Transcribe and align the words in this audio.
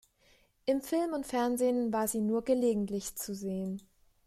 Im 0.65 0.81
Film 0.81 1.13
und 1.13 1.27
Fernsehen 1.27 1.93
war 1.93 2.07
sie 2.07 2.21
nur 2.21 2.43
gelegentlich 2.43 3.15
zu 3.15 3.35
sehen. 3.35 3.83